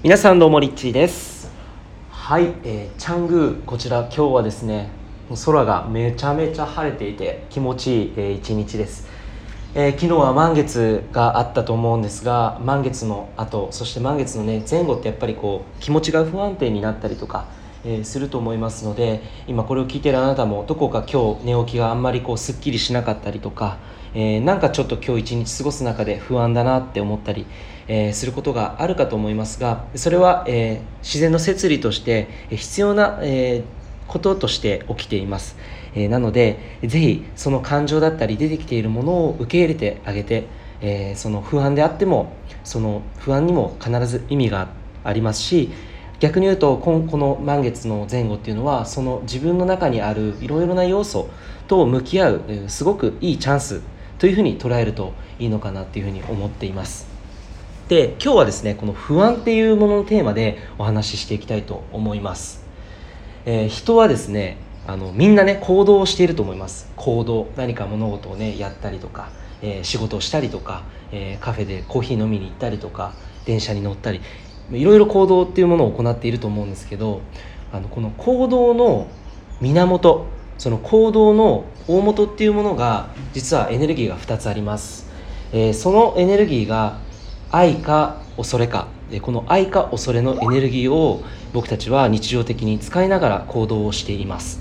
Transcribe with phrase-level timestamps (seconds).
[0.00, 1.50] 皆さんどうもリッチーです。
[2.08, 4.90] はい、えーチャングーこちら今日はですね
[5.44, 9.08] 空がめちゃめちゃ晴れていて気持ちいい、えー一日です、
[9.74, 17.48] えー昨日は満月があったと思うんですが満月の後そして満月のね前後ってやっぱりこう気持ちが不安定になったりとか、
[17.84, 23.78] えーすると思いますので今これを聞いてるあなたもどこか今日寝起きがあんまりこうすっきりしなかったりとか、
[24.14, 27.46] えーなんかちょっと今日一日過ごす中で不安だなって思ったり、
[27.86, 35.56] えーすることがあるかと思いますがそれは、えー自然の摂理として必要な、えーこととして起きています、
[35.94, 40.44] えーなのでぜひその感情だったり出てきているものを受け入れてあげて、
[40.80, 42.32] えーその不安であっても
[42.64, 44.68] その不安にも必ず意味が
[45.04, 45.70] ありますし
[46.20, 51.28] 逆に言うとこんこの満月の前後っていうのはその自分の中にあるいろいろな要素
[51.68, 53.82] と向き合うすごくいいチャンス
[54.18, 57.06] というふうに捉えるといいのかなっていうふうに思っています。
[57.88, 62.62] で今日はですねこの不安っていうもののテーマでお話ししていきたいと思います、
[63.46, 66.90] えー人はですねあのみんなね行動をしていると思います。
[66.96, 69.30] 行動何か物事をねやったりとか、
[69.62, 70.82] えー仕事をしたりとか、
[71.12, 73.12] えーカフェでコーヒー飲みに行ったりとか
[73.44, 74.20] 電車に乗ったり。
[74.72, 77.20] いろいろ行動っていうものを行っていると思うんですけど
[77.72, 79.06] あのこの行動の
[79.60, 80.26] 源
[80.58, 85.08] その行動の大元っていうものが実はエネルギーが2つあります、
[85.52, 86.98] えーそのエネルギーが
[87.50, 88.88] 愛か恐れか。
[89.10, 91.22] でこの愛か恐れのエネルギーを
[91.54, 94.60] 僕たちは日常的に使いながら行動をしています。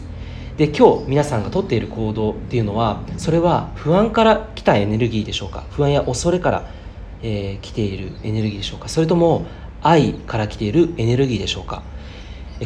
[0.56, 5.66] で今日皆さんがとっている行動っていうのはそれは不安から来たエネルギーでしょうか？
[5.72, 6.70] 不安や恐れから、
[7.22, 8.88] えー来ているエネルギーでしょうか？
[8.88, 9.46] それとも
[9.82, 11.84] 愛から来ているエネルギーでしょうか。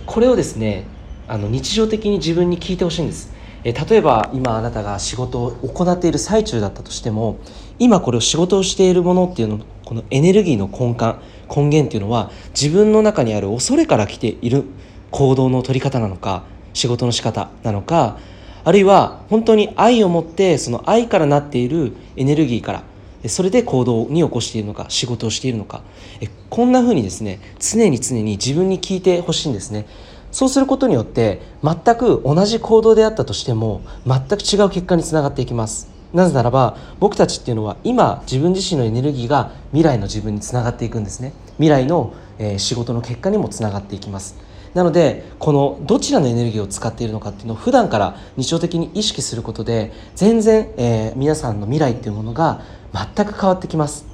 [0.06, 0.86] これをですね
[1.28, 3.34] あの日常的に自分に聞いてほしいんです。
[3.64, 7.39] 例えば今あなたが仕事を行っている最中だったとしても
[7.78, 11.16] 今これを仕事をしているものっていうのこのエネルギーの根幹
[11.48, 14.64] 根源っていうのは自分の中にある恐れから来ている
[15.12, 18.17] 行動の取り方なのか仕事の仕方なのか
[18.64, 22.83] あるいは本当に愛を持ってその愛からなっているエネルギーから
[23.27, 25.82] それで行動に起こしているのか仕事をしているのか。
[26.21, 29.86] えこんな風にですね常に常に自分に聞いてほしいんですね。
[30.32, 35.89] そうすることによって全く同じ行動であったとしても全く違う結果につながっていきます。
[36.14, 41.33] なぜならば僕たちっていうのは今自分自身のエネルギーが未来の自分につながっていくんですね。
[41.54, 44.36] 未来の、えー仕事の結果にもつながっていきます。
[44.73, 52.61] なのでこのどちらのエネルギーを使っているのかっていうのを普段から日常的に意識することで全然、えー皆さんの未来っていうものが
[52.93, 54.05] 全く変わってきます。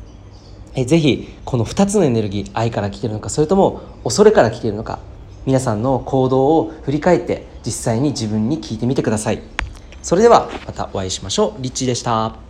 [0.76, 5.00] えーぜひこの2つのエネルギー愛から来ているのかそれとも恐れから来ているのか
[5.46, 9.42] 皆さんの行動を振り返って実際に自分に聞いてみてください。
[10.02, 11.62] それではまたお会いしましょう。
[11.62, 12.47] リッチーでした。